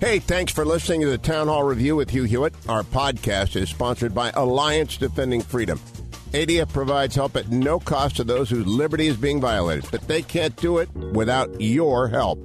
[0.00, 2.54] Hey, thanks for listening to the Town Hall Review with Hugh Hewitt.
[2.68, 5.80] Our podcast is sponsored by Alliance Defending Freedom.
[6.32, 10.22] ADF provides help at no cost to those whose liberty is being violated, but they
[10.22, 12.38] can't do it without your help.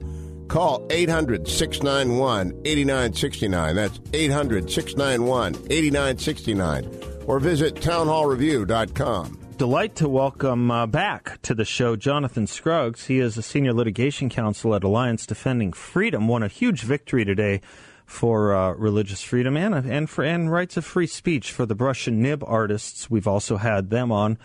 [0.48, 3.76] Call 800 691 8969.
[3.76, 6.90] That's 800 691 8969.
[7.28, 9.43] Or visit townhallreview.com.
[9.58, 13.06] Delight to welcome uh, back to the show Jonathan Scruggs.
[13.06, 16.28] He is a senior litigation counsel at Alliance Defending Freedom.
[16.28, 17.62] Won a huge victory today
[18.06, 22.08] for uh, religious freedom and and for and rights of free speech for the brush
[22.08, 23.10] and nib artists.
[23.10, 24.38] We've also had them on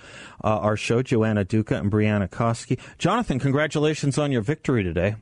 [0.44, 2.78] uh, our show, Joanna Duka and Breanna Koski.
[2.98, 5.16] Jonathan, congratulations on your victory today.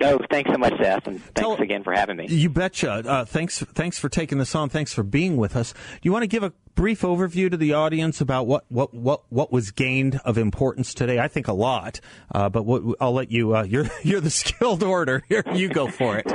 [0.00, 2.26] Oh, thanks so much, Seth, and thanks Tell, again for having me.
[2.28, 2.90] You betcha.
[2.90, 4.68] Uh, thanks, thanks for taking this on.
[4.68, 5.72] Thanks for being with us.
[5.72, 9.22] Do you want to give a brief overview to the audience about what what what,
[9.28, 11.18] what was gained of importance today?
[11.18, 12.00] I think a lot,
[12.34, 13.54] uh, but what, I'll let you.
[13.54, 15.22] Uh, you're you're the skilled order.
[15.28, 16.26] Here, you go for it.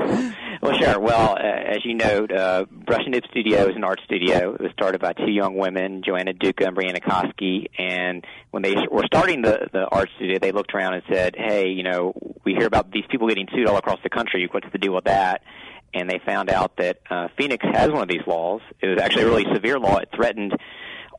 [0.61, 0.99] Well, sure.
[0.99, 4.53] Well, uh, as you know, uh, Brush and Nib Studio is an art studio.
[4.55, 7.67] It was started by two young women, Joanna Duka and Breanna Koski.
[7.77, 11.67] And when they were starting the, the art studio, they looked around and said, hey,
[11.69, 12.13] you know,
[12.43, 14.47] we hear about these people getting sued all across the country.
[14.51, 15.43] What's the deal with that?
[15.93, 18.61] And they found out that uh, Phoenix has one of these laws.
[18.81, 19.97] It was actually a really severe law.
[19.97, 20.53] It threatened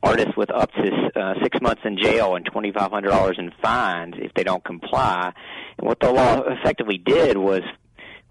[0.01, 3.51] artists with up to uh, six months in jail and twenty five hundred dollars in
[3.61, 5.33] fines if they don't comply.
[5.77, 7.61] And what the law effectively did was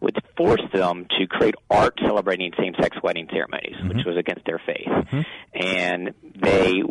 [0.01, 3.89] would force them to create art celebrating same-sex wedding ceremonies, mm-hmm.
[3.89, 4.87] which was against their faith.
[4.87, 5.21] Mm-hmm.
[5.55, 6.83] And they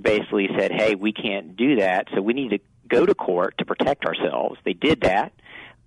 [0.00, 2.58] basically said, "Hey, we can't do that, so we need to
[2.88, 5.32] go to court to protect ourselves." They did that.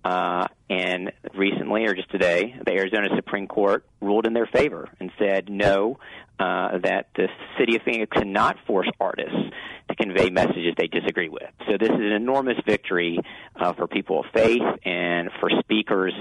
[0.04, 5.10] Uh, and recently, or just today, the Arizona Supreme Court ruled in their favor and
[5.18, 5.98] said no,
[6.38, 7.28] uh, that the
[7.58, 9.36] city of Phoenix cannot force artists
[9.88, 11.50] to convey messages they disagree with.
[11.68, 13.18] So this is an enormous victory
[13.56, 16.14] uh, for people of faith and for speakers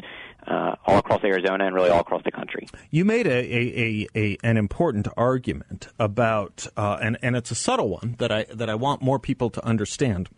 [0.45, 2.67] uh, all across Arizona and really all across the country.
[2.89, 7.89] You made a, a, a an important argument about, uh, and and it's a subtle
[7.89, 10.29] one that I that I want more people to understand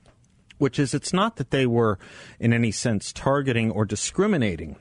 [0.61, 1.97] which is it's not that they were
[2.39, 4.75] in any sense targeting or discriminating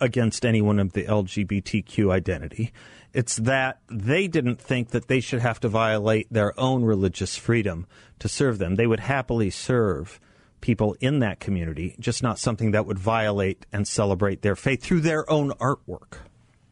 [0.00, 2.72] against anyone of the LGBTQ identity.
[3.12, 7.86] It's that they didn't think that they should have to violate their own religious freedom
[8.20, 8.76] to serve them.
[8.76, 10.18] They would happily serve
[10.62, 15.00] people in that community, just not something that would violate and celebrate their faith through
[15.00, 16.20] their own artwork.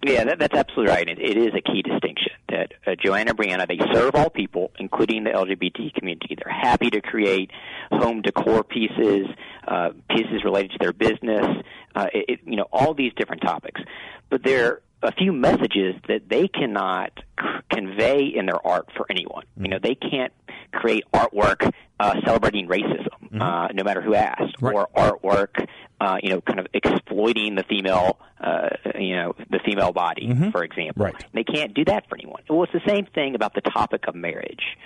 [0.05, 1.09] Yeah, that, that's absolutely right.
[1.09, 4.71] It, it is a key distinction that uh, Joanna and Breanna they serve all people,
[4.79, 6.37] including the LGBT community.
[6.37, 7.51] They're happy to create
[7.91, 9.27] home decor pieces,
[9.67, 11.47] uh, pieces related to their business,
[11.95, 13.81] uh, it, you know, all these different topics.
[14.29, 19.07] But there are a few messages that they cannot c- convey in their art for
[19.11, 19.45] anyone.
[19.57, 20.33] You know, they can't
[20.73, 23.41] create artwork uh, celebrating racism, mm-hmm.
[23.41, 24.75] uh, no matter who asked, right.
[24.75, 25.67] or artwork,
[26.01, 28.69] uh, you know, kind of exploiting the female, uh,
[28.99, 30.51] you know, the female body, mm-hmm.
[30.51, 31.05] for example.
[31.05, 31.25] Right.
[31.33, 32.43] They can't do that for anyone.
[32.49, 34.77] Well, it's the same thing about the topic of marriage,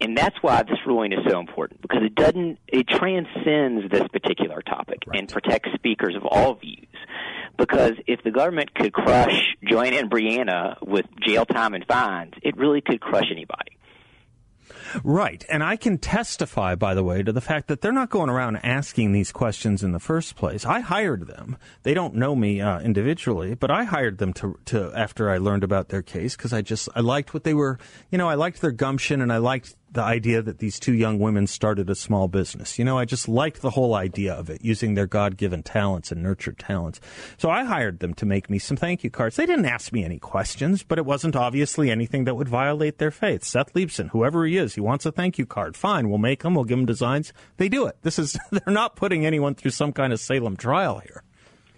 [0.00, 4.62] and that's why this ruling is so important because it doesn't, it transcends this particular
[4.62, 5.18] topic right.
[5.18, 6.86] and protects speakers of all views.
[7.56, 12.56] Because if the government could crush Joanna and Breanna with jail time and fines, it
[12.56, 13.73] really could crush anybody.
[15.02, 15.44] Right.
[15.48, 18.56] And I can testify, by the way, to the fact that they're not going around
[18.56, 20.64] asking these questions in the first place.
[20.64, 21.56] I hired them.
[21.82, 25.64] They don't know me uh, individually, but I hired them to, to after I learned
[25.64, 27.78] about their case because I just I liked what they were.
[28.10, 31.18] You know, I liked their gumption and I liked the idea that these two young
[31.18, 32.78] women started a small business.
[32.78, 36.12] You know, I just liked the whole idea of it, using their God given talents
[36.12, 37.00] and nurtured talents.
[37.38, 39.36] So I hired them to make me some thank you cards.
[39.36, 43.10] They didn't ask me any questions, but it wasn't obviously anything that would violate their
[43.10, 43.44] faith.
[43.44, 45.76] Seth Leibsohn, whoever he is, he wants a thank you card.
[45.76, 47.32] Fine, we'll make them, we'll give them designs.
[47.56, 47.96] They do it.
[48.02, 51.22] This is, they're not putting anyone through some kind of Salem trial here.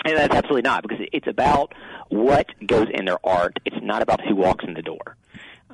[0.05, 1.75] And that's absolutely not, because it's about
[2.09, 3.59] what goes in their art.
[3.65, 5.17] It's not about who walks in the door.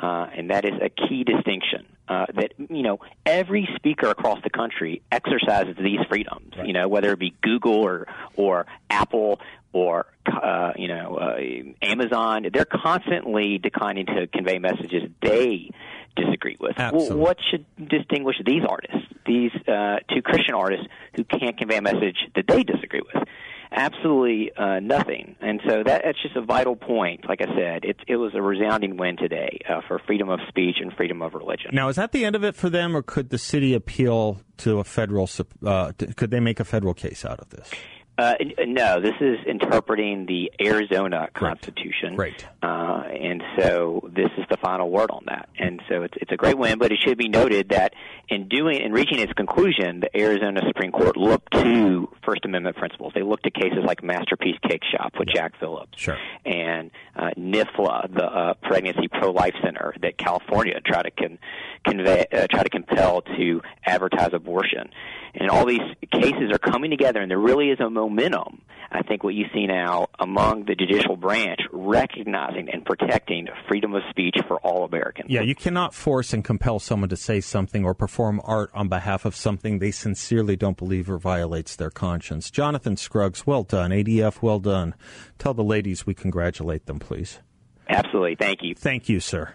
[0.01, 1.87] Uh, and that is a key distinction.
[2.09, 6.53] Uh, that you know, every speaker across the country exercises these freedoms.
[6.57, 6.67] Right.
[6.67, 8.07] You know, whether it be Google or
[8.37, 9.41] or Apple
[9.73, 11.39] or uh, you know uh,
[11.81, 15.71] Amazon, they're constantly declining to convey messages they
[16.17, 16.77] disagree with.
[16.77, 21.83] Well, what should distinguish these artists, these uh, two Christian artists who can't convey a
[21.83, 23.25] message that they disagree with?
[23.73, 25.37] Absolutely uh, nothing.
[25.41, 27.29] And so that, that's just a vital point.
[27.29, 30.77] Like I said, it, it was a resounding win today uh, for freedom of speech
[30.81, 31.71] and freedom of religion.
[31.73, 34.79] Now, is that the end of it for them, or could the city appeal to
[34.79, 35.29] a federal?
[35.65, 37.71] Uh, could they make a federal case out of this?
[38.19, 38.35] Uh,
[38.67, 42.15] no, this is interpreting the Arizona Constitution.
[42.17, 42.47] Right.
[42.63, 45.49] Uh, and so this is the final word on that.
[45.59, 47.95] And so it's, it's a great win, but it should be noted that
[48.29, 53.13] in doing in reaching its conclusion, the Arizona Supreme Court looked to First Amendment principles.
[53.15, 56.19] They looked to cases like Masterpiece Cakeshop with Jack Phillips, sure.
[56.45, 61.39] and uh, NIFLA, the uh, Pregnancy Pro Life Center that California tried to con-
[61.85, 64.91] convey, uh, try to compel to advertise abortion.
[65.35, 65.81] And all these
[66.13, 68.63] cases are coming together, and there really is a momentum.
[68.91, 74.03] I think what you see now among the judicial branch recognizing and protecting freedom of
[74.11, 75.31] speech for all Americans.
[75.31, 79.25] Yeah, you cannot force and compel someone to say something or perform art on behalf
[79.25, 82.51] of something they sincerely don't believe or violates their conscience.
[82.51, 83.91] Jonathan Scruggs, well done.
[83.91, 84.95] ADF, well done.
[85.39, 87.41] Tell the ladies we congratulate them, please.
[87.89, 88.35] Absolutely.
[88.35, 88.75] Thank you.
[88.75, 89.55] Thank you, sir.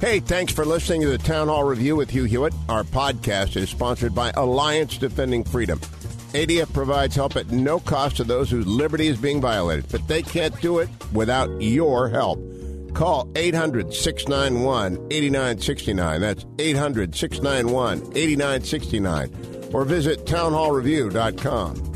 [0.00, 2.52] Hey, thanks for listening to the Town Hall Review with Hugh Hewitt.
[2.68, 5.78] Our podcast is sponsored by Alliance Defending Freedom.
[6.34, 10.20] ADF provides help at no cost to those whose liberty is being violated, but they
[10.22, 12.38] can't do it without your help.
[12.92, 16.20] Call 800 691 8969.
[16.20, 19.70] That's 800 691 8969.
[19.72, 21.95] Or visit townhallreview.com.